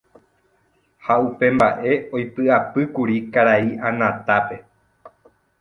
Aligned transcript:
ha 1.05 1.13
upe 1.27 1.47
mba'e 1.57 1.91
oipy'apýkuri 2.15 3.17
karai 3.33 3.69
Anatápe. 3.87 4.55